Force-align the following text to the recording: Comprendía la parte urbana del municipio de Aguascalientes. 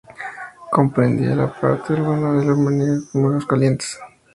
Comprendía 0.71 1.35
la 1.35 1.53
parte 1.53 1.93
urbana 1.93 2.33
del 2.33 2.55
municipio 2.55 3.21
de 3.21 3.27
Aguascalientes. 3.27 3.99